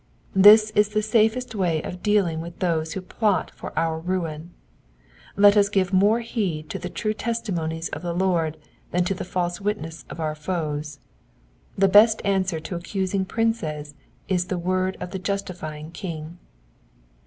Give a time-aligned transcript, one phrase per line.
[0.35, 4.51] Tliis is the safest way of dealing with those who plot for our ruin;
[5.35, 8.57] let us give more heed to the true testimonies of the Lord
[8.89, 10.97] than to the false witness of our foes.
[11.77, 13.93] The best answer to accusing princes
[14.27, 16.39] is the word of the justifying King.